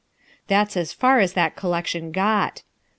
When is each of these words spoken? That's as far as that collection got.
That's 0.47 0.75
as 0.75 0.93
far 0.93 1.19
as 1.19 1.33
that 1.33 1.55
collection 1.55 2.11
got. 2.11 2.63